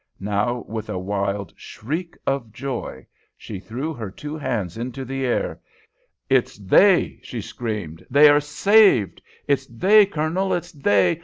Now, 0.19 0.65
with 0.67 0.89
a 0.89 0.97
wild 0.97 1.53
shriek 1.55 2.17
of 2.25 2.51
joy, 2.51 3.05
she 3.37 3.59
threw 3.59 3.93
her 3.93 4.09
two 4.09 4.35
hands 4.35 4.75
into 4.75 5.05
the 5.05 5.23
air. 5.27 5.59
"It's 6.27 6.57
they!" 6.57 7.19
she 7.21 7.39
screamed. 7.39 8.03
"They 8.09 8.27
are 8.27 8.41
saved! 8.41 9.21
It's 9.47 9.67
they, 9.67 10.07
Colonel, 10.07 10.55
it's 10.55 10.71
they! 10.71 11.19